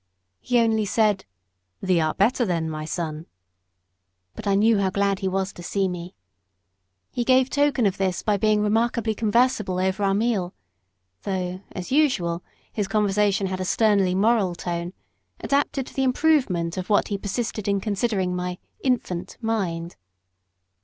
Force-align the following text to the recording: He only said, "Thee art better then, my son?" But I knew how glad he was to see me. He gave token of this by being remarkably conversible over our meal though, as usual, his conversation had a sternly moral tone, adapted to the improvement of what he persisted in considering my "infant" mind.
He 0.39 0.57
only 0.57 0.85
said, 0.85 1.25
"Thee 1.79 2.01
art 2.01 2.17
better 2.17 2.43
then, 2.43 2.67
my 2.71 2.85
son?" 2.85 3.27
But 4.35 4.47
I 4.47 4.55
knew 4.55 4.79
how 4.79 4.89
glad 4.89 5.19
he 5.19 5.27
was 5.27 5.53
to 5.53 5.61
see 5.61 5.87
me. 5.87 6.15
He 7.11 7.23
gave 7.23 7.51
token 7.51 7.85
of 7.85 7.99
this 7.99 8.23
by 8.23 8.35
being 8.37 8.63
remarkably 8.63 9.13
conversible 9.13 9.77
over 9.77 10.01
our 10.03 10.15
meal 10.15 10.55
though, 11.21 11.61
as 11.73 11.91
usual, 11.91 12.41
his 12.73 12.87
conversation 12.87 13.45
had 13.45 13.59
a 13.61 13.63
sternly 13.63 14.15
moral 14.15 14.55
tone, 14.55 14.93
adapted 15.39 15.85
to 15.85 15.93
the 15.93 16.01
improvement 16.01 16.77
of 16.77 16.89
what 16.89 17.09
he 17.09 17.17
persisted 17.19 17.67
in 17.67 17.79
considering 17.79 18.35
my 18.35 18.57
"infant" 18.83 19.37
mind. 19.39 19.97